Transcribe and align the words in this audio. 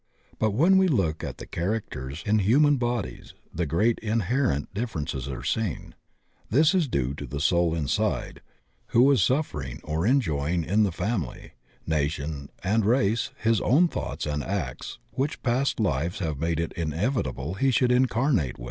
But 0.39 0.49
when 0.55 0.79
we 0.79 0.87
look 0.87 1.23
at 1.23 1.37
the 1.37 1.45
characters 1.45 2.23
in 2.25 2.39
human 2.39 2.77
bodies, 2.77 3.35
great 3.55 3.99
in 3.99 4.21
herent 4.21 4.73
differences 4.73 5.27
are 5.27 5.43
seen. 5.43 5.93
This 6.49 6.73
is 6.73 6.87
due 6.87 7.13
to 7.13 7.27
the 7.27 7.39
soul 7.39 7.75
inside, 7.75 8.41
who 8.87 9.11
is 9.11 9.21
suffering 9.21 9.79
or 9.83 10.07
enjoying 10.07 10.63
in 10.63 10.81
the 10.81 10.91
family, 10.91 11.51
nation, 11.85 12.49
and 12.63 12.83
race 12.83 13.29
his 13.37 13.61
own 13.61 13.87
thoughts 13.89 14.25
and 14.25 14.43
acts 14.43 14.97
which 15.11 15.43
past 15.43 15.79
lives 15.79 16.17
have 16.17 16.39
made 16.39 16.59
it 16.59 16.73
inevitable 16.73 17.53
he 17.53 17.69
should 17.69 17.91
incarnate 17.91 18.55
wiA. 18.55 18.59